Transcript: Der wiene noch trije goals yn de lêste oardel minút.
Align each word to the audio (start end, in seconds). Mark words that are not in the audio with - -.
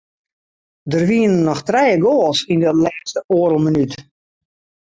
Der 0.91 1.03
wiene 1.09 1.37
noch 1.47 1.61
trije 1.67 1.95
goals 2.05 2.39
yn 2.51 2.61
de 2.63 2.71
lêste 2.83 3.19
oardel 3.35 3.61
minút. 3.65 3.93